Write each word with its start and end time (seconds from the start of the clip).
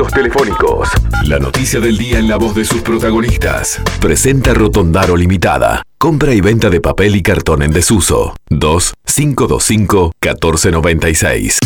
contactos 0.00 0.12
telefónicos. 0.12 0.88
La 1.26 1.38
noticia 1.38 1.80
del 1.80 1.98
día 1.98 2.18
en 2.18 2.28
la 2.28 2.36
voz 2.36 2.54
de 2.54 2.64
sus 2.64 2.82
protagonistas. 2.82 3.80
Presenta 4.00 4.54
Rotondaro 4.54 5.16
Limitada. 5.16 5.82
Compra 5.98 6.32
y 6.32 6.40
venta 6.40 6.70
de 6.70 6.80
papel 6.80 7.16
y 7.16 7.22
cartón 7.22 7.62
en 7.62 7.72
desuso. 7.72 8.34
2 8.48 8.94
525 9.04 10.12
1496. 10.22 11.58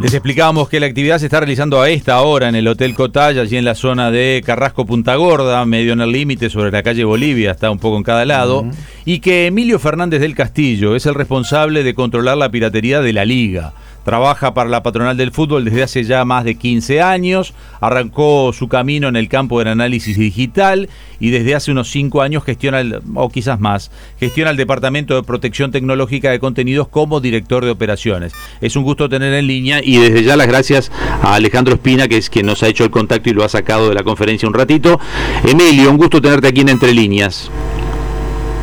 Les 0.00 0.14
explicábamos 0.14 0.68
que 0.68 0.80
la 0.80 0.86
actividad 0.86 1.18
se 1.18 1.26
está 1.26 1.40
realizando 1.40 1.80
a 1.80 1.90
esta 1.90 2.20
hora 2.22 2.48
en 2.48 2.54
el 2.54 2.66
Hotel 2.66 2.94
Cotay, 2.94 3.38
allí 3.38 3.56
en 3.56 3.64
la 3.64 3.74
zona 3.74 4.10
de 4.10 4.42
Carrasco 4.44 4.86
Punta 4.86 5.14
Gorda, 5.16 5.64
medio 5.66 5.92
en 5.92 6.00
el 6.00 6.10
límite 6.10 6.48
sobre 6.50 6.70
la 6.70 6.82
calle 6.82 7.04
Bolivia, 7.04 7.50
está 7.52 7.70
un 7.70 7.78
poco 7.78 7.98
en 7.98 8.02
cada 8.02 8.24
lado, 8.24 8.64
y 9.04 9.20
que 9.20 9.46
Emilio 9.46 9.78
Fernández 9.78 10.20
del 10.20 10.34
Castillo 10.34 10.96
es 10.96 11.04
el 11.04 11.14
responsable 11.14 11.84
de 11.84 11.94
controlar 11.94 12.38
la 12.38 12.50
piratería 12.50 13.00
de 13.02 13.12
la 13.12 13.26
liga. 13.26 13.74
Trabaja 14.04 14.52
para 14.54 14.68
la 14.68 14.82
patronal 14.82 15.16
del 15.16 15.30
fútbol 15.30 15.64
desde 15.64 15.82
hace 15.82 16.04
ya 16.04 16.24
más 16.24 16.44
de 16.44 16.56
15 16.56 17.00
años, 17.00 17.54
arrancó 17.80 18.52
su 18.52 18.68
camino 18.68 19.08
en 19.08 19.16
el 19.16 19.28
campo 19.28 19.58
del 19.58 19.68
análisis 19.68 20.18
digital 20.18 20.88
y 21.20 21.30
desde 21.30 21.54
hace 21.54 21.70
unos 21.70 21.90
5 21.90 22.20
años 22.20 22.44
gestiona, 22.44 22.80
el, 22.80 23.00
o 23.14 23.28
quizás 23.28 23.60
más, 23.60 23.90
gestiona 24.18 24.50
el 24.50 24.56
Departamento 24.56 25.14
de 25.14 25.22
Protección 25.22 25.70
Tecnológica 25.70 26.30
de 26.30 26.40
Contenidos 26.40 26.88
como 26.88 27.20
director 27.20 27.64
de 27.64 27.70
operaciones. 27.70 28.32
Es 28.60 28.74
un 28.74 28.82
gusto 28.82 29.08
tener 29.08 29.32
en 29.34 29.46
línea 29.46 29.80
y 29.82 29.98
desde 29.98 30.24
ya 30.24 30.36
las 30.36 30.48
gracias 30.48 30.90
a 31.22 31.34
Alejandro 31.34 31.74
Espina, 31.74 32.08
que 32.08 32.16
es 32.16 32.28
quien 32.28 32.46
nos 32.46 32.62
ha 32.62 32.68
hecho 32.68 32.84
el 32.84 32.90
contacto 32.90 33.30
y 33.30 33.34
lo 33.34 33.44
ha 33.44 33.48
sacado 33.48 33.88
de 33.88 33.94
la 33.94 34.02
conferencia 34.02 34.48
un 34.48 34.54
ratito. 34.54 34.98
Emilio, 35.44 35.90
un 35.90 35.96
gusto 35.96 36.20
tenerte 36.20 36.48
aquí 36.48 36.62
en 36.62 36.70
Entre 36.70 36.92
Líneas. 36.92 37.50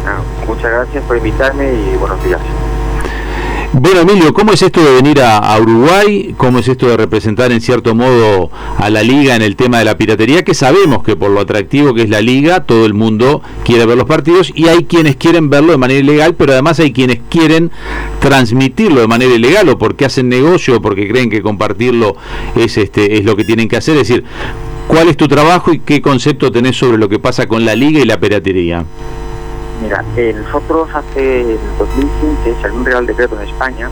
Ah, 0.05 0.21
muchas 0.47 0.71
gracias 0.71 1.03
por 1.05 1.17
invitarme 1.17 1.71
y 1.73 1.97
buenos 1.97 2.23
días. 2.23 2.41
Bueno, 3.71 3.99
Emilio, 3.99 4.33
¿cómo 4.33 4.51
es 4.51 4.63
esto 4.63 4.83
de 4.83 4.95
venir 4.95 5.21
a, 5.21 5.55
Uruguay? 5.61 6.33
¿Cómo 6.37 6.57
es 6.57 6.67
esto 6.67 6.87
de 6.87 6.97
representar 6.97 7.51
en 7.51 7.61
cierto 7.61 7.93
modo 7.93 8.49
a 8.77 8.89
la 8.89 9.03
liga 9.03 9.35
en 9.35 9.43
el 9.43 9.55
tema 9.55 9.77
de 9.77 9.85
la 9.85 9.95
piratería? 9.95 10.43
Que 10.43 10.55
sabemos 10.55 11.03
que 11.03 11.15
por 11.15 11.29
lo 11.29 11.39
atractivo 11.39 11.93
que 11.93 12.01
es 12.01 12.09
la 12.09 12.19
liga, 12.19 12.63
todo 12.63 12.87
el 12.87 12.95
mundo 12.95 13.43
quiere 13.63 13.85
ver 13.85 13.95
los 13.95 14.07
partidos 14.07 14.51
y 14.55 14.69
hay 14.69 14.85
quienes 14.85 15.17
quieren 15.17 15.51
verlo 15.51 15.71
de 15.71 15.77
manera 15.77 15.99
ilegal, 15.99 16.33
pero 16.33 16.53
además 16.53 16.79
hay 16.79 16.91
quienes 16.91 17.19
quieren 17.29 17.69
transmitirlo 18.19 19.01
de 19.01 19.07
manera 19.07 19.35
ilegal 19.35 19.69
o 19.69 19.77
porque 19.77 20.05
hacen 20.05 20.29
negocio 20.29 20.77
o 20.77 20.81
porque 20.81 21.07
creen 21.07 21.29
que 21.29 21.43
compartirlo 21.43 22.15
es, 22.55 22.75
este, 22.75 23.19
es 23.19 23.23
lo 23.23 23.35
que 23.35 23.43
tienen 23.43 23.67
que 23.67 23.77
hacer. 23.77 23.97
Es 23.97 24.07
decir, 24.07 24.23
¿cuál 24.87 25.09
es 25.09 25.15
tu 25.15 25.27
trabajo 25.27 25.71
y 25.71 25.79
qué 25.79 26.01
concepto 26.01 26.51
tenés 26.51 26.75
sobre 26.75 26.97
lo 26.97 27.07
que 27.07 27.19
pasa 27.19 27.47
con 27.47 27.65
la 27.65 27.75
liga 27.75 27.99
y 27.99 28.05
la 28.05 28.19
piratería? 28.19 28.83
Mira, 29.81 30.03
eh, 30.17 30.35
nosotros 30.35 30.89
hace 30.93 31.41
en 31.41 31.77
2015 31.77 32.61
salió 32.61 32.77
un 32.77 32.85
real 32.85 33.05
decreto 33.05 33.39
en 33.39 33.47
España 33.47 33.89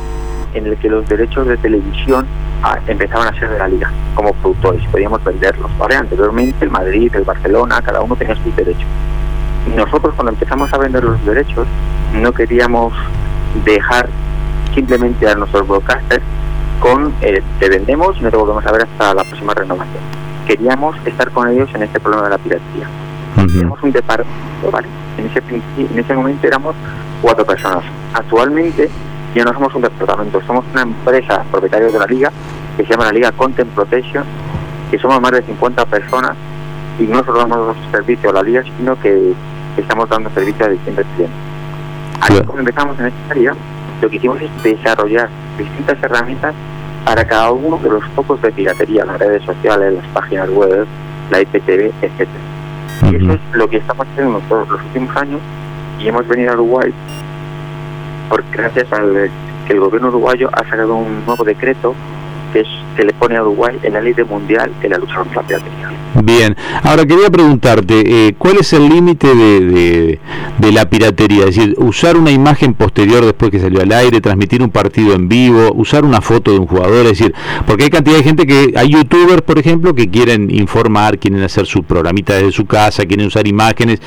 en 0.54 0.68
el 0.68 0.78
que 0.78 0.90
los 0.90 1.08
derechos 1.08 1.48
de 1.48 1.56
televisión 1.58 2.26
ah, 2.64 2.78
empezaban 2.88 3.34
a 3.34 3.40
ser 3.40 3.50
de 3.50 3.60
la 3.60 3.68
liga 3.68 3.92
como 4.16 4.34
productores 4.34 4.86
podíamos 4.92 5.24
venderlos. 5.24 5.72
¿vale? 5.78 5.96
Anteriormente 5.96 6.66
el 6.66 6.72
Madrid, 6.72 7.14
el 7.16 7.24
Barcelona, 7.24 7.82
cada 7.82 8.02
uno 8.02 8.16
tenía 8.16 8.36
sus 8.36 8.56
derechos. 8.56 8.86
Y 9.66 9.76
nosotros 9.76 10.14
cuando 10.16 10.32
empezamos 10.32 10.74
a 10.74 10.78
vender 10.78 11.04
los 11.04 11.24
derechos 11.26 11.68
no 12.14 12.32
queríamos 12.34 12.94
dejar 13.64 14.10
simplemente 14.74 15.28
a 15.28 15.36
nuestros 15.36 15.68
broadcasters 15.68 16.24
con 16.80 17.14
eh, 17.22 17.42
te 17.60 17.70
vendemos 17.70 18.18
y 18.20 18.24
no 18.24 18.30
te 18.30 18.38
volvemos 18.38 18.66
a 18.66 18.72
ver 18.72 18.84
hasta 18.84 19.14
la 19.14 19.24
próxima 19.24 19.54
renovación. 19.54 20.04
Queríamos 20.46 20.96
estar 21.06 21.32
con 21.32 21.50
ellos 21.50 21.70
en 21.74 21.84
este 21.84 22.00
problema 22.00 22.26
de 22.26 22.30
la 22.32 22.38
piratería. 22.38 22.88
Teníamos 23.36 23.82
un 23.84 23.92
departamento, 23.92 24.72
¿vale? 24.72 24.88
En 25.18 25.26
ese, 25.26 25.42
en 25.50 26.00
ese 26.00 26.14
momento 26.14 26.46
éramos 26.48 26.76
cuatro 27.22 27.46
personas. 27.46 27.84
Actualmente 28.14 28.90
ya 29.36 29.44
no 29.44 29.54
somos 29.54 29.74
un 29.76 29.82
departamento, 29.82 30.42
somos 30.46 30.66
una 30.74 30.84
empresa 30.84 31.44
propietaria 31.52 31.88
de 31.88 32.00
la 32.00 32.06
liga 32.06 32.32
que 32.76 32.84
se 32.84 32.92
llama 32.92 33.06
la 33.06 33.12
Liga 33.12 33.32
Content 33.32 33.70
Protection, 33.72 34.24
que 34.92 35.00
somos 35.00 35.20
más 35.22 35.32
de 35.32 35.42
50 35.42 35.86
personas 35.86 36.34
y 37.00 37.04
no 37.04 37.24
solo 37.24 37.40
damos 37.40 37.76
servicio 37.92 38.30
a 38.30 38.34
la 38.34 38.44
liga, 38.44 38.64
sino 38.78 39.00
que 39.00 39.34
estamos 39.78 40.10
dando 40.10 40.30
servicio 40.32 40.66
a 40.66 40.70
distintos 40.70 41.06
clientes. 41.16 41.40
Ahí 42.22 42.42
cuando 42.42 42.60
empezamos 42.60 43.00
en 43.00 43.08
esta 43.08 43.32
área, 43.32 43.56
lo 44.02 44.10
que 44.10 44.16
hicimos 44.16 44.42
es 44.42 44.64
desarrollar 44.64 45.30
distintas 45.58 46.02
herramientas 46.02 46.54
para 47.06 47.26
cada 47.26 47.52
uno 47.52 47.78
de 47.78 47.90
los 47.90 48.04
focos 48.16 48.42
de 48.42 48.52
piratería, 48.52 49.06
las 49.06 49.20
redes 49.20 49.44
sociales, 49.44 49.94
las 49.94 50.06
páginas 50.08 50.50
web, 50.50 50.86
la 51.32 51.42
IPTV, 51.42 51.92
etcétera. 52.02 52.57
Y 53.12 53.16
eso 53.16 53.34
es 53.34 53.40
lo 53.54 53.70
que 53.70 53.78
estamos 53.78 54.08
haciendo 54.08 54.40
todos 54.50 54.70
los 54.70 54.82
últimos 54.82 55.16
años 55.16 55.42
y 56.00 56.08
hemos 56.08 56.28
venido 56.28 56.52
a 56.52 56.54
Uruguay 56.56 56.94
porque 58.30 58.48
gracias 58.52 58.92
al 58.92 59.30
que 59.66 59.74
el 59.74 59.80
gobierno 59.80 60.10
uruguayo 60.10 60.50
ha 60.54 60.64
sacado 60.64 60.96
un 60.96 61.26
nuevo 61.26 61.44
decreto 61.44 61.96
que, 62.54 62.62
es, 62.62 62.68
que 62.98 63.06
le 63.06 63.14
pone 63.14 63.38
a 63.38 63.44
Uruguay 63.44 63.78
en 63.84 63.94
la 63.94 64.02
ley 64.02 64.14
mundial 64.30 64.72
en 64.82 64.90
la 64.90 64.98
lucha 64.98 65.16
contra 65.16 65.42
la 65.42 65.48
piratería. 65.48 65.92
Bien, 66.24 66.56
ahora 66.82 67.06
quería 67.06 67.30
preguntarte, 67.30 68.28
eh, 68.28 68.36
¿cuál 68.38 68.58
es 68.58 68.74
el 68.74 68.90
límite 68.90 69.36
de, 69.36 70.20
la 70.72 70.90
piratería? 70.90 71.46
Es 71.46 71.56
decir, 71.56 71.76
usar 71.78 72.18
una 72.18 72.32
imagen 72.32 72.74
posterior 72.74 73.24
después 73.24 73.52
que 73.52 73.60
salió 73.60 73.82
al 73.82 73.92
aire, 73.92 74.20
transmitir 74.20 74.64
un 74.64 74.72
partido 74.72 75.14
en 75.14 75.30
vivo, 75.30 75.72
usar 75.76 76.04
una 76.04 76.22
foto 76.22 76.52
de 76.52 76.60
un 76.60 76.66
jugador, 76.66 77.06
es 77.06 77.20
decir, 77.20 77.36
porque 77.68 77.86
hay 77.86 77.90
cantidad 77.92 78.18
de 78.18 78.24
gente 78.24 78.48
que, 78.48 78.74
hay 78.76 78.90
youtubers, 78.90 79.44
por 79.44 79.60
ejemplo, 79.60 79.94
que 79.94 80.10
quieren 80.10 80.50
informar, 80.50 81.20
quieren 81.20 81.44
hacer 81.44 81.68
su 81.68 81.84
programita 81.84 82.34
desde 82.34 82.52
su 82.52 82.66
casa, 82.66 83.06
quieren 83.06 83.28
usar 83.28 83.48
imágenes. 83.48 84.02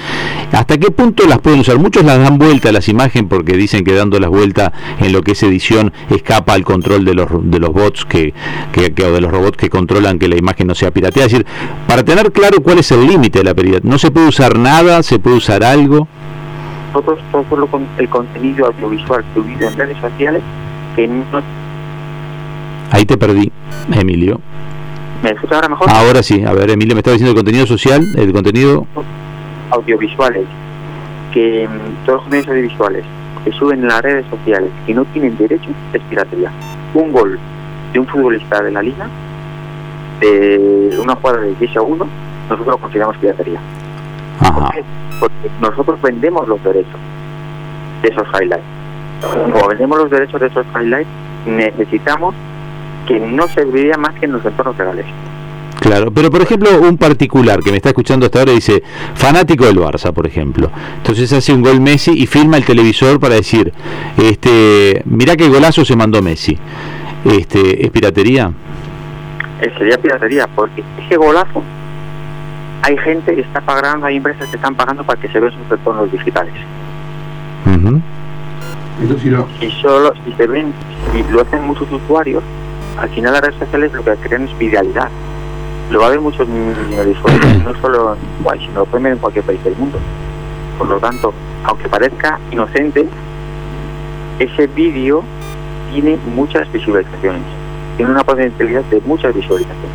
¿Hasta 0.53 0.79
qué 0.79 0.91
punto 0.91 1.27
las 1.29 1.39
pueden 1.39 1.61
usar? 1.61 1.79
Muchos 1.79 2.05
las 2.05 2.19
dan 2.19 2.39
vuelta 2.39 2.71
a 2.71 2.73
las 2.73 2.89
imágenes 2.89 3.29
porque 3.31 3.57
dicen 3.57 3.85
que 3.85 3.95
dando 3.95 4.19
las 4.19 4.31
vueltas 4.31 4.73
en 4.99 5.13
lo 5.13 5.23
que 5.23 5.33
es 5.33 5.43
edición 5.45 5.93
escapa 6.11 6.55
al 6.55 6.65
control 6.65 7.05
de 7.05 7.15
los, 7.15 7.29
de 7.43 7.59
los 7.61 7.73
bots 7.73 8.05
que, 8.05 8.35
o 8.87 9.13
de 9.13 9.21
los 9.21 9.31
robots 9.31 9.57
que 9.57 9.69
controlan 9.69 10.19
que 10.19 10.29
la 10.29 10.37
imagen 10.37 10.67
no 10.67 10.75
sea 10.75 10.91
pirateada. 10.91 11.27
Es 11.27 11.33
decir, 11.33 11.47
para 11.87 12.03
tener 12.03 12.33
claro 12.33 12.63
cuál 12.63 12.79
es 12.79 12.91
el 12.93 13.07
límite 13.07 13.41
de 13.41 13.45
la 13.45 13.55
pérdida. 13.55 13.79
No 13.83 13.99
se 13.99 14.11
puede 14.11 14.29
usar 14.29 14.59
nada, 14.59 15.03
se 15.03 15.19
puede 15.19 15.37
usar 15.37 15.63
algo. 15.63 16.09
Nosotros 16.93 17.21
todo 17.31 17.81
el 17.99 18.09
contenido 18.09 18.67
audiovisual 18.67 19.25
subido 19.35 19.69
en 19.69 19.77
redes 19.77 19.97
sociales 19.99 20.43
que 20.97 21.07
no... 21.07 21.25
Ahí 22.91 23.05
te 23.05 23.17
perdí, 23.17 23.53
Emilio. 23.93 24.41
¿Me 25.23 25.31
escuchas 25.31 25.57
ahora 25.57 25.69
mejor? 25.69 25.89
Ahora 25.91 26.23
sí, 26.23 26.43
a 26.45 26.53
ver, 26.53 26.71
Emilio 26.71 26.95
me 26.95 27.01
estaba 27.01 27.13
diciendo 27.13 27.31
el 27.31 27.37
contenido 27.37 27.67
social, 27.67 28.05
el 28.17 28.33
contenido... 28.33 28.87
Audiovisuales, 29.71 30.47
que 31.33 31.69
mm, 31.69 32.07
todos 32.07 32.23
los 32.23 32.31
medios 32.31 32.49
audiovisuales 32.49 33.05
que 33.45 33.53
suben 33.53 33.81
en 33.81 33.89
las 33.89 34.03
redes 34.03 34.27
sociales 34.29 34.71
que 34.87 34.95
no 34.95 35.05
tienen 35.07 35.37
derecho 35.39 35.71
es 35.93 36.03
piratería. 36.03 36.51
Un 36.95 37.13
gol 37.13 37.39
de 37.93 37.99
un 37.99 38.07
futbolista 38.07 38.63
de 38.63 38.71
la 38.71 38.83
liga 38.83 39.09
de 40.21 40.99
una 41.03 41.17
jugada 41.17 41.41
de 41.41 41.55
10 41.55 41.77
a 41.77 41.83
1, 41.83 42.09
nosotros 42.45 42.67
lo 42.67 42.79
consideramos 42.79 43.17
piratería. 43.17 43.61
Porque 45.19 45.51
nosotros 45.61 46.01
vendemos 46.03 46.47
los 46.49 46.63
derechos 46.63 47.01
de 48.03 48.09
esos 48.09 48.27
highlights. 48.29 48.65
Como 49.21 49.69
vendemos 49.69 49.99
los 49.99 50.11
derechos 50.11 50.41
de 50.41 50.47
esos 50.47 50.67
highlights, 50.75 51.09
necesitamos 51.47 52.35
que 53.07 53.19
no 53.19 53.49
serviría 53.49 53.97
más 53.97 54.15
que 54.15 54.27
en 54.27 54.33
los 54.33 54.45
entornos 54.45 54.79
legales. 54.79 55.07
Claro, 55.81 56.13
pero 56.13 56.31
por 56.31 56.43
ejemplo, 56.43 56.69
un 56.81 56.99
particular 56.99 57.61
que 57.61 57.71
me 57.71 57.79
está 57.79 57.89
escuchando 57.89 58.27
hasta 58.27 58.41
ahora 58.41 58.53
dice, 58.53 58.83
fanático 59.15 59.65
del 59.65 59.79
Barça, 59.79 60.13
por 60.13 60.27
ejemplo. 60.27 60.71
Entonces 60.99 61.33
hace 61.33 61.55
un 61.55 61.63
gol 61.63 61.81
Messi 61.81 62.13
y 62.13 62.27
filma 62.27 62.59
el 62.59 62.67
televisor 62.67 63.19
para 63.19 63.37
decir, 63.37 63.73
este, 64.19 65.03
mirá 65.07 65.37
qué 65.37 65.49
golazo 65.49 65.85
se 65.85 65.97
mandó 65.97 66.21
Messi. 66.21 66.59
Este, 67.25 67.85
¿Es 67.85 67.91
piratería? 67.91 68.53
Eh, 69.61 69.73
sería 69.77 69.99
piratería, 69.99 70.47
porque 70.55 70.83
ese 71.05 71.17
golazo 71.17 71.63
hay 72.83 72.97
gente 72.99 73.35
que 73.35 73.43
está 73.43 73.61
pagando, 73.61 74.07
hay 74.07 74.17
empresas 74.17 74.49
que 74.49 74.57
están 74.57 74.75
pagando 74.75 75.05
para 75.05 75.21
que 75.21 75.29
se 75.29 75.39
vean 75.39 75.53
sus 75.53 75.69
retornos 75.69 76.11
digitales. 76.11 76.55
Y 79.61 79.71
solo 79.83 80.13
si 80.25 80.33
se 80.33 80.47
ven, 80.47 80.73
si 81.13 81.23
lo 81.33 81.43
hacen 81.43 81.63
muchos 81.65 81.91
usuarios, 81.93 82.43
al 82.99 83.09
final 83.11 83.33
las 83.33 83.43
redes 83.43 83.57
sociales 83.59 83.93
lo 83.93 84.05
que 84.05 84.15
crean 84.17 84.45
es 84.45 84.59
viralidad. 84.59 85.09
Lo 85.91 86.01
va 86.01 86.07
a 86.07 86.11
ver 86.11 86.21
muchos 86.21 86.47
usuarios, 86.49 87.65
no 87.65 87.75
solo 87.81 88.15
en 88.15 88.21
Uruguay, 88.37 88.59
sino 88.67 88.85
pueden 88.85 89.05
ver 89.05 89.13
en 89.15 89.19
cualquier 89.19 89.45
país 89.45 89.63
del 89.65 89.77
mundo. 89.77 89.99
Por 90.79 90.89
lo 90.89 90.99
tanto, 90.99 91.35
aunque 91.65 91.89
parezca 91.89 92.39
inocente, 92.51 93.07
ese 94.39 94.67
vídeo 94.69 95.23
tiene 95.91 96.19
muchas 96.35 96.71
visualizaciones 96.73 97.43
tiene 98.01 98.13
una 98.13 98.25
potencialidad 98.25 98.83
de 98.85 98.99
muchas 99.03 99.35
visualizaciones. 99.35 99.91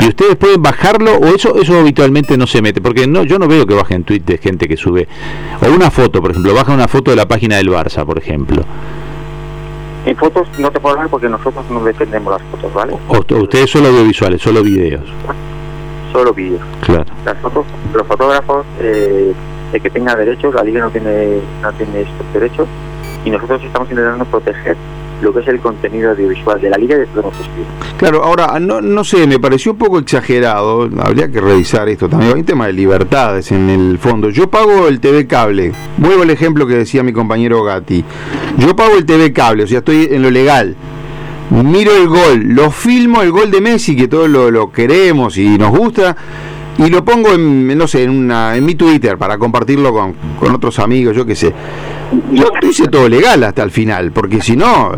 ¿Y 0.00 0.08
ustedes 0.08 0.34
pueden 0.34 0.60
bajarlo 0.60 1.12
o 1.18 1.26
eso 1.26 1.54
eso 1.54 1.78
habitualmente 1.78 2.36
no 2.36 2.48
se 2.48 2.60
mete? 2.60 2.80
Porque 2.80 3.06
no 3.06 3.22
yo 3.22 3.38
no 3.38 3.46
veo 3.46 3.64
que 3.64 3.74
bajen 3.74 4.02
tweets 4.02 4.26
de 4.26 4.38
gente 4.38 4.66
que 4.66 4.76
sube. 4.76 5.06
O 5.60 5.72
una 5.72 5.92
foto, 5.92 6.20
por 6.20 6.32
ejemplo, 6.32 6.52
baja 6.52 6.74
una 6.74 6.88
foto 6.88 7.12
de 7.12 7.16
la 7.16 7.28
página 7.28 7.58
del 7.58 7.68
Barça, 7.68 8.04
por 8.04 8.18
ejemplo. 8.18 8.64
En 10.04 10.16
fotos 10.16 10.48
no 10.58 10.72
te 10.72 10.80
puedo 10.80 10.96
hablar 10.96 11.10
porque 11.10 11.28
nosotros 11.28 11.64
no 11.70 11.84
defendemos 11.84 12.32
las 12.32 12.42
fotos, 12.50 12.74
¿vale? 12.74 12.94
O, 13.06 13.18
ustedes 13.36 13.70
solo 13.70 13.86
audiovisuales, 13.88 14.42
solo 14.42 14.64
videos. 14.64 15.04
Solo 16.10 16.34
videos. 16.34 16.62
Claro. 16.80 17.04
Las 17.24 17.38
fotos, 17.38 17.66
los 17.94 18.06
fotógrafos, 18.08 18.66
eh, 18.80 19.32
el 19.72 19.80
que 19.80 19.90
tenga 19.90 20.16
derechos, 20.16 20.52
la 20.54 20.64
liga 20.64 20.80
no 20.80 20.90
tiene, 20.90 21.38
no 21.62 21.72
tiene 21.74 22.00
estos 22.00 22.32
derechos 22.32 22.66
y 23.24 23.30
nosotros 23.30 23.62
estamos 23.64 23.88
intentando 23.90 24.24
proteger 24.24 24.76
lo 25.22 25.32
que 25.32 25.40
es 25.40 25.48
el 25.48 25.60
contenido 25.60 26.10
audiovisual 26.10 26.60
de 26.60 26.68
la 26.68 26.76
liga 26.76 26.96
de 26.96 27.06
podemos 27.06 27.34
Claro, 27.96 28.24
ahora, 28.24 28.58
no, 28.58 28.80
no 28.80 29.04
sé, 29.04 29.26
me 29.28 29.38
pareció 29.38 29.72
un 29.72 29.78
poco 29.78 29.98
exagerado, 30.00 30.90
habría 31.00 31.30
que 31.30 31.40
revisar 31.40 31.88
esto 31.88 32.08
también, 32.08 32.32
hay 32.32 32.40
un 32.40 32.46
tema 32.46 32.66
de 32.66 32.72
libertades 32.72 33.52
en 33.52 33.70
el 33.70 33.98
fondo. 33.98 34.30
Yo 34.30 34.50
pago 34.50 34.88
el 34.88 34.98
TV 34.98 35.26
cable, 35.28 35.72
vuelvo 35.98 36.22
al 36.22 36.30
ejemplo 36.30 36.66
que 36.66 36.74
decía 36.74 37.04
mi 37.04 37.12
compañero 37.12 37.62
Gatti, 37.62 38.04
yo 38.58 38.74
pago 38.74 38.96
el 38.96 39.06
TV 39.06 39.32
cable, 39.32 39.62
o 39.62 39.66
sea, 39.66 39.78
estoy 39.78 40.08
en 40.10 40.22
lo 40.22 40.30
legal. 40.30 40.74
Miro 41.50 41.94
el 41.94 42.08
gol, 42.08 42.42
lo 42.46 42.70
filmo 42.70 43.20
el 43.20 43.30
gol 43.30 43.50
de 43.50 43.60
Messi, 43.60 43.94
que 43.94 44.08
todos 44.08 44.28
lo, 44.28 44.50
lo 44.50 44.72
queremos 44.72 45.36
y 45.36 45.58
nos 45.58 45.70
gusta, 45.70 46.16
y 46.78 46.88
lo 46.88 47.04
pongo 47.04 47.32
en, 47.32 47.76
no 47.76 47.86
sé, 47.86 48.04
en, 48.04 48.10
una, 48.10 48.56
en 48.56 48.64
mi 48.64 48.74
Twitter 48.74 49.18
para 49.18 49.38
compartirlo 49.38 49.92
con, 49.92 50.14
con 50.38 50.54
otros 50.54 50.78
amigos, 50.78 51.14
yo 51.14 51.26
qué 51.26 51.34
sé. 51.34 51.52
Yo 52.32 52.46
hice 52.62 52.88
todo 52.88 53.08
legal 53.08 53.42
hasta 53.44 53.62
el 53.62 53.70
final, 53.70 54.12
porque 54.12 54.40
si 54.40 54.56
no, 54.56 54.92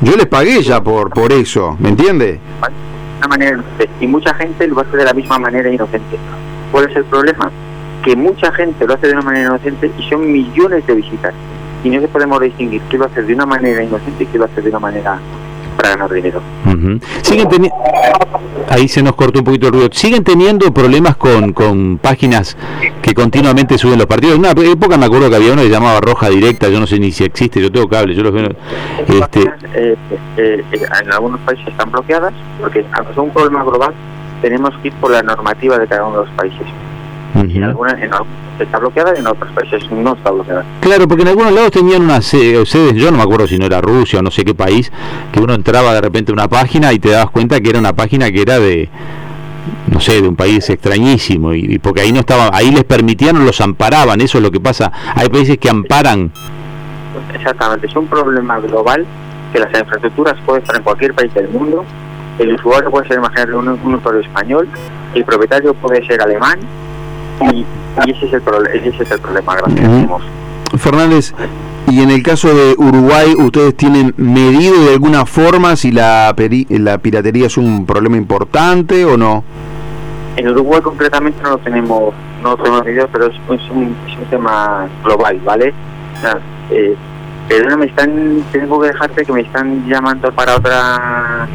yo 0.00 0.16
les 0.16 0.26
pagué 0.26 0.62
ya 0.62 0.82
por, 0.82 1.10
por 1.10 1.32
eso, 1.32 1.76
¿me 1.78 1.90
entiende? 1.90 2.40
Manera 3.28 3.64
y 4.00 4.06
mucha 4.06 4.34
gente 4.34 4.66
lo 4.66 4.80
hace 4.80 4.98
de 4.98 5.04
la 5.04 5.14
misma 5.14 5.38
manera 5.38 5.72
inocente. 5.72 6.18
¿Cuál 6.70 6.90
es 6.90 6.96
el 6.96 7.04
problema? 7.04 7.50
Que 8.04 8.14
mucha 8.14 8.52
gente 8.52 8.86
lo 8.86 8.92
hace 8.92 9.06
de 9.06 9.14
una 9.14 9.22
manera 9.22 9.46
inocente 9.46 9.90
y 9.98 10.02
son 10.10 10.30
millones 10.30 10.86
de 10.86 10.94
visitas. 10.94 11.32
Y 11.82 11.88
no 11.88 12.00
se 12.02 12.08
podemos 12.08 12.38
distinguir 12.40 12.82
qué 12.90 12.98
lo 12.98 13.06
hace 13.06 13.22
de 13.22 13.34
una 13.34 13.46
manera 13.46 13.82
inocente 13.82 14.24
y 14.24 14.26
qué 14.26 14.36
lo 14.36 14.44
hace 14.44 14.60
de 14.60 14.68
una 14.68 14.78
manera 14.78 15.18
para 15.76 15.90
ganar 15.90 16.12
dinero. 16.12 16.42
Siguen 17.22 17.48
Ahí 18.68 18.88
se 18.88 19.02
nos 19.02 19.14
cortó 19.14 19.40
un 19.40 19.44
poquito 19.44 19.66
el 19.68 19.72
ruido. 19.74 19.88
¿Siguen 19.92 20.24
teniendo 20.24 20.72
problemas 20.72 21.16
con, 21.16 21.52
con 21.52 21.98
páginas 21.98 22.56
que 23.02 23.14
continuamente 23.14 23.78
suben 23.78 23.98
los 23.98 24.06
partidos? 24.06 24.36
En 24.36 24.40
una 24.40 24.50
época 24.50 24.96
me 24.96 25.06
acuerdo 25.06 25.30
que 25.30 25.36
había 25.36 25.52
uno 25.52 25.62
que 25.62 25.68
llamaba 25.68 26.00
Roja 26.00 26.28
Directa, 26.28 26.68
yo 26.68 26.80
no 26.80 26.86
sé 26.86 26.98
ni 26.98 27.12
si 27.12 27.24
existe, 27.24 27.60
yo 27.60 27.70
tengo 27.70 27.88
cable, 27.88 28.14
yo 28.14 28.22
los 28.22 28.32
veo... 28.32 28.48
Este... 29.06 29.40
Eh, 29.74 29.96
eh, 30.36 30.64
eh, 30.72 30.86
en 31.02 31.12
algunos 31.12 31.40
países 31.40 31.68
están 31.68 31.90
bloqueadas, 31.90 32.32
porque 32.60 32.84
aunque 32.92 33.12
es 33.12 33.18
un 33.18 33.30
problema 33.30 33.62
global, 33.64 33.92
tenemos 34.40 34.74
que 34.78 34.88
ir 34.88 34.94
por 34.94 35.10
la 35.10 35.22
normativa 35.22 35.78
de 35.78 35.86
cada 35.86 36.04
uno 36.04 36.20
de 36.20 36.26
los 36.26 36.34
países. 36.34 36.66
En 37.34 37.64
algunas 37.64 37.96
está 38.60 38.78
bloqueada 38.78 39.12
y 39.16 39.18
en 39.18 39.26
otros 39.26 39.50
países 39.52 39.90
no 39.90 40.14
está 40.14 40.30
bloqueada. 40.30 40.64
Claro, 40.80 41.08
porque 41.08 41.22
en 41.22 41.28
algunos 41.28 41.52
lados 41.52 41.72
tenían 41.72 42.02
unas 42.02 42.24
sedes, 42.24 42.94
yo 42.94 43.10
no 43.10 43.16
me 43.16 43.22
acuerdo 43.24 43.48
si 43.48 43.58
no 43.58 43.66
era 43.66 43.80
Rusia 43.80 44.20
o 44.20 44.22
no 44.22 44.30
sé 44.30 44.44
qué 44.44 44.54
país, 44.54 44.92
que 45.32 45.40
uno 45.40 45.54
entraba 45.54 45.92
de 45.94 46.00
repente 46.00 46.30
a 46.30 46.34
una 46.34 46.48
página 46.48 46.92
y 46.92 46.98
te 46.98 47.10
dabas 47.10 47.30
cuenta 47.30 47.60
que 47.60 47.70
era 47.70 47.78
una 47.80 47.92
página 47.92 48.30
que 48.30 48.42
era 48.42 48.58
de 48.60 48.88
no 49.90 50.00
sé, 50.00 50.20
de 50.20 50.28
un 50.28 50.36
país 50.36 50.68
extrañísimo 50.68 51.54
y, 51.54 51.78
porque 51.78 52.02
ahí 52.02 52.12
no 52.12 52.20
estaba, 52.20 52.50
ahí 52.52 52.70
les 52.70 52.84
permitían 52.84 53.36
o 53.36 53.40
los 53.40 53.60
amparaban, 53.60 54.20
eso 54.20 54.38
es 54.38 54.44
lo 54.44 54.50
que 54.50 54.60
pasa. 54.60 54.92
Hay 55.14 55.28
países 55.28 55.58
que 55.58 55.68
amparan. 55.68 56.30
Exactamente, 57.34 57.86
es 57.86 57.96
un 57.96 58.06
problema 58.06 58.58
global 58.60 59.06
que 59.52 59.58
las 59.60 59.68
infraestructuras 59.78 60.36
pueden 60.44 60.62
estar 60.62 60.76
en 60.76 60.82
cualquier 60.82 61.14
país 61.14 61.32
del 61.34 61.48
mundo. 61.48 61.84
El 62.38 62.54
usuario 62.54 62.90
puede 62.90 63.06
ser, 63.08 63.18
imagínate, 63.18 63.54
un, 63.54 63.68
un 63.68 63.94
usuario 63.94 64.20
español, 64.20 64.68
el 65.14 65.24
propietario 65.24 65.72
puede 65.74 66.04
ser 66.06 66.20
alemán, 66.20 66.58
y, 67.40 67.64
ese, 68.10 68.26
es 68.26 68.32
el 68.32 68.42
ese 68.72 69.02
es 69.02 69.10
el 69.10 69.20
problema 69.20 69.56
grande 69.56 70.08
Fernández, 70.78 71.34
y 71.86 72.02
en 72.02 72.10
el 72.10 72.22
caso 72.22 72.52
de 72.52 72.74
Uruguay, 72.78 73.34
¿ustedes 73.38 73.76
tienen 73.76 74.14
medido 74.16 74.84
de 74.84 74.94
alguna 74.94 75.26
forma 75.26 75.76
si 75.76 75.92
la, 75.92 76.34
la 76.68 76.98
piratería 76.98 77.46
es 77.46 77.56
un 77.56 77.86
problema 77.86 78.16
importante 78.16 79.04
o 79.04 79.16
no? 79.16 79.44
En 80.36 80.48
Uruguay 80.48 80.80
concretamente 80.80 81.40
no 81.42 81.50
lo 81.50 81.58
tenemos, 81.58 82.14
no 82.42 82.50
lo 82.50 82.56
tenemos 82.56 82.84
medido, 82.84 83.08
pero 83.12 83.26
es, 83.26 83.70
un, 83.70 83.94
tema 84.30 84.88
global, 85.04 85.38
¿vale? 85.44 85.72
Eh, 86.70 86.96
pero 87.48 87.76
me 87.76 87.86
están, 87.86 88.42
tengo 88.50 88.80
que 88.80 88.88
dejarte 88.88 89.24
que 89.24 89.32
me 89.32 89.42
están 89.42 89.86
llamando 89.86 90.32
para 90.32 90.56
otra 90.56 91.46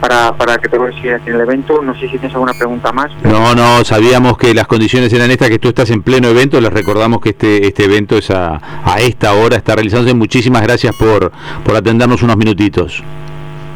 para, 0.00 0.32
para 0.36 0.58
que 0.58 0.68
te 0.68 0.78
sigas 1.00 1.20
en 1.26 1.34
el 1.34 1.40
evento. 1.40 1.82
No 1.82 1.94
sé 1.94 2.02
si 2.02 2.18
tienes 2.18 2.32
alguna 2.32 2.54
pregunta 2.54 2.92
más. 2.92 3.10
No, 3.22 3.54
no, 3.54 3.84
sabíamos 3.84 4.38
que 4.38 4.54
las 4.54 4.66
condiciones 4.66 5.12
eran 5.12 5.30
estas, 5.30 5.48
que 5.48 5.58
tú 5.58 5.68
estás 5.68 5.90
en 5.90 6.02
pleno 6.02 6.28
evento. 6.28 6.60
Les 6.60 6.72
recordamos 6.72 7.20
que 7.20 7.30
este, 7.30 7.66
este 7.66 7.84
evento 7.84 8.16
es 8.16 8.30
a, 8.30 8.60
a 8.84 9.00
esta 9.00 9.34
hora, 9.34 9.56
está 9.56 9.74
realizándose. 9.74 10.14
Muchísimas 10.14 10.62
gracias 10.62 10.94
por, 10.96 11.30
por 11.64 11.76
atendernos 11.76 12.22
unos 12.22 12.36
minutitos. 12.36 13.02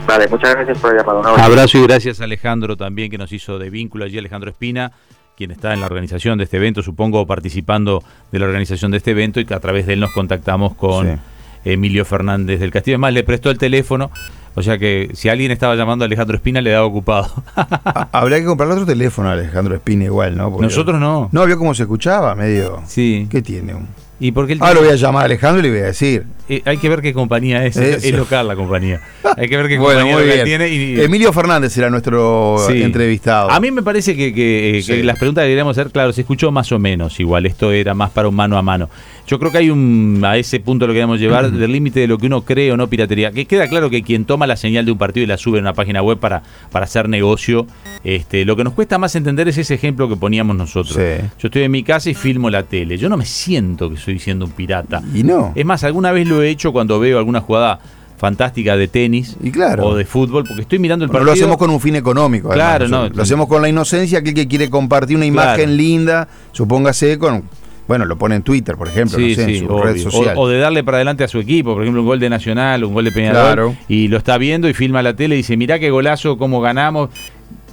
Vale, 0.07 0.29
muchas 0.29 0.55
gracias 0.55 0.79
por 0.79 0.91
el 0.91 0.99
llamado. 0.99 1.23
Abrazo 1.37 1.79
y 1.79 1.83
gracias 1.83 2.21
a 2.21 2.25
Alejandro 2.25 2.77
también 2.77 3.11
que 3.11 3.19
nos 3.19 3.33
hizo 3.33 3.59
de 3.59 3.71
vínculo 3.71 4.05
allí, 4.05 4.19
Alejandro 4.19 4.51
Espina, 4.51 4.93
quien 5.37 5.51
está 5.51 5.73
en 5.73 5.81
la 5.81 5.87
organización 5.87 6.37
de 6.39 6.45
este 6.45 6.59
evento, 6.59 6.83
supongo 6.83 7.27
participando 7.27 8.03
de 8.31 8.39
la 8.39 8.45
organización 8.45 8.91
de 8.91 8.99
este 8.99 9.13
evento 9.13 9.41
y 9.41 9.47
que 9.47 9.55
a 9.55 9.61
través 9.61 9.87
de 9.87 9.95
él 9.95 10.01
nos 10.01 10.13
contactamos 10.13 10.75
con 10.75 11.21
Emilio 11.65 12.05
Fernández 12.05 12.61
del 12.61 12.71
Castillo. 12.71 12.97
Además, 12.97 13.15
le 13.15 13.25
prestó 13.25 13.51
el 13.51 13.57
teléfono 13.57 14.11
o 14.55 14.63
sea 14.63 14.79
que 14.79 15.11
si 15.15 15.29
alguien 15.29 15.51
estaba 15.51 15.75
llamando 15.75 16.05
a 16.05 16.07
Alejandro 16.07 16.37
Espina, 16.37 16.61
le 16.61 16.71
daba 16.71 16.87
ocupado. 16.87 17.31
Habría 18.13 18.39
que 18.39 18.45
comprarle 18.45 18.75
otro 18.75 18.87
teléfono 18.87 19.29
a 19.29 19.33
Alejandro 19.33 19.75
Espina 19.75 20.05
igual, 20.05 20.37
¿no? 20.37 20.51
Nosotros 20.61 21.01
no. 21.01 21.29
No, 21.33 21.45
vio 21.47 21.59
cómo 21.59 21.75
se 21.75 21.83
escuchaba, 21.83 22.35
medio. 22.35 22.83
Sí. 22.87 23.27
¿Qué 23.31 23.43
tiene? 23.43 23.75
¿Y 24.21 24.33
por 24.33 24.47
qué 24.47 24.57
Ahora 24.61 24.75
lo 24.75 24.81
voy 24.83 24.91
a 24.91 24.95
llamar 24.95 25.23
a 25.23 25.25
Alejandro 25.27 25.61
y 25.61 25.63
le 25.63 25.71
voy 25.71 25.81
a 25.81 25.87
decir. 25.87 26.25
Eh, 26.49 26.63
hay 26.67 26.77
que 26.77 26.89
ver 26.89 27.01
qué 27.01 27.13
compañía 27.13 27.65
es. 27.65 27.77
Es 27.77 28.13
local 28.13 28.47
la 28.47 28.55
compañía. 28.55 29.01
Hay 29.37 29.49
que 29.49 29.57
ver 29.57 29.67
qué 29.67 29.79
compañía 29.79 30.45
tiene. 30.45 30.69
Y... 30.69 31.01
Emilio 31.01 31.33
Fernández 31.33 31.77
era 31.77 31.91
nuestro 31.91 32.57
entrevistado. 32.71 33.51
A 33.51 33.59
mí 33.61 33.71
me 33.71 33.83
parece 33.83 34.17
que, 34.17 34.33
que, 34.33 35.03
las 35.03 35.19
preguntas 35.19 35.43
que 35.43 35.47
deberíamos 35.47 35.77
hacer, 35.77 35.91
claro, 35.91 36.13
se 36.13 36.21
escuchó 36.21 36.53
más 36.53 36.71
o 36.73 36.79
menos 36.79 37.19
igual. 37.19 37.47
Esto 37.47 37.73
era 37.73 37.95
más 37.95 38.11
para 38.11 38.29
un 38.29 38.35
mano 38.35 38.57
a 38.57 38.63
mano. 38.63 38.89
Yo 39.27 39.39
creo 39.39 39.51
que 39.51 39.59
hay 39.59 39.71
un, 39.71 40.23
a 40.25 40.37
ese 40.37 40.61
punto 40.61 40.87
lo 40.87 40.93
que 40.93 40.99
queremos 40.99 41.19
llevar, 41.19 41.51
del 41.51 41.73
límite 41.73 42.01
de 42.01 42.07
lo 42.07 42.19
que 42.19 42.27
uno 42.27 42.43
cree 42.43 42.71
o 42.73 42.77
no 42.77 42.89
piratería. 42.89 43.33
Que 43.33 43.47
queda 43.47 43.69
claro 43.69 43.89
que 43.89 44.03
quien 44.03 44.27
toma 44.27 44.47
la 44.47 44.57
señal 44.57 44.85
de 44.85 44.93
un 44.93 44.99
partido 44.99 45.25
y 45.25 45.27
la 45.27 45.39
sube 45.39 45.59
en 45.59 45.65
una 45.65 45.73
página 45.73 46.03
web 46.03 46.19
para, 46.19 46.43
para 46.71 46.85
hacer 46.85 47.09
negocio, 47.09 47.67
este, 48.05 48.45
lo 48.45 48.55
que 48.55 48.65
nos 48.65 48.75
cuesta 48.75 48.99
más 48.99 49.17
entender 49.17 49.49
es 49.49 49.57
ese 49.57 49.75
ejemplo 49.75 50.09
que 50.09 50.17
poníamos 50.17 50.55
nosotros. 50.57 50.97
Yo 50.97 51.49
estoy 51.49 51.63
en 51.63 51.71
mi 51.71 51.83
casa 51.83 52.11
y 52.11 52.15
filmo 52.15 52.51
la 52.51 52.65
tele. 52.65 52.99
Yo 52.99 53.09
no 53.09 53.17
me 53.17 53.25
siento 53.25 53.89
que 53.89 53.97
estoy 54.05 54.19
siendo 54.19 54.45
un 54.45 54.53
pirata. 54.53 55.03
Y 55.15 55.23
no. 55.23 55.53
Es 55.55 55.65
más, 55.65 55.83
alguna 55.85 56.13
vez 56.13 56.29
lo 56.29 56.43
he 56.43 56.51
hecho 56.51 56.73
cuando 56.73 57.01
veo 57.01 57.19
alguna 57.19 57.41
jugada 57.41 57.81
fantástica 58.17 58.77
de 58.77 58.87
tenis 58.87 59.37
y 59.43 59.51
claro. 59.51 59.87
o 59.87 59.97
de 59.97 60.05
fútbol, 60.05 60.45
porque 60.47 60.63
estoy 60.63 60.79
mirando 60.79 61.05
el 61.05 61.11
partido. 61.11 61.27
lo 61.27 61.33
hacemos 61.33 61.57
con 61.57 61.71
un 61.71 61.81
fin 61.81 61.97
económico. 61.97 62.51
Claro, 62.51 62.89
no. 62.89 63.09
Lo 63.09 63.23
hacemos 63.23 63.49
con 63.49 63.63
la 63.63 63.69
inocencia, 63.69 64.21
aquel 64.21 64.35
que 64.35 64.47
quiere 64.47 64.71
compartir 64.71 65.17
una 65.17 65.27
imagen 65.27 65.77
linda, 65.77 66.29
supóngase 66.53 67.19
con 67.19 67.45
bueno, 67.87 68.07
lo 68.07 68.17
pone 68.17 68.37
en 68.37 68.43
Twitter, 68.43 68.77
por 68.77 68.89
ejemplo, 68.89 69.19
no 69.19 69.35
sé, 69.35 69.59
en 69.59 69.67
su 69.67 69.79
red 69.79 69.99
social. 69.99 70.35
O, 70.39 70.49
de 70.49 70.59
darle 70.59 70.83
para 70.85 70.97
adelante 70.97 71.23
a 71.23 71.29
su 71.29 71.39
equipo, 71.39 71.75
por 71.75 71.83
ejemplo, 71.83 72.01
un 72.01 72.07
gol 72.07 72.19
de 72.19 72.31
Nacional, 72.31 72.83
un 72.83 72.95
gol 72.95 73.05
de 73.05 73.13
Peñarol, 73.13 73.77
y 73.89 74.09
lo 74.09 74.17
está 74.17 74.39
viendo 74.39 74.71
y 74.71 74.73
filma 74.73 75.03
la 75.03 75.15
tele 75.15 75.35
y 75.35 75.39
dice, 75.39 75.59
mirá 75.59 75.79
qué 75.79 75.91
golazo, 75.91 76.39
cómo 76.39 76.63
ganamos. 76.63 77.11